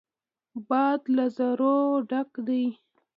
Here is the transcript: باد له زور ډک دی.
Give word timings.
باد 0.67 1.01
له 1.15 1.25
زور 1.37 1.61
ډک 2.09 2.29
دی. 2.47 2.65